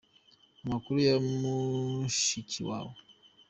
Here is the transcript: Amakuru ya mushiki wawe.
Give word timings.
Amakuru 0.63 0.97
ya 1.07 1.15
mushiki 1.39 2.59
wawe. 2.69 2.95